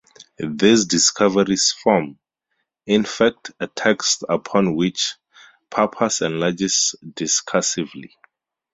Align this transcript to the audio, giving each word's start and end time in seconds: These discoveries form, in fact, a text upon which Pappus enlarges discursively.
These 0.39 0.85
discoveries 0.85 1.71
form, 1.71 2.17
in 2.87 3.03
fact, 3.03 3.51
a 3.59 3.67
text 3.67 4.23
upon 4.27 4.75
which 4.75 5.13
Pappus 5.69 6.23
enlarges 6.25 6.95
discursively. 7.13 8.17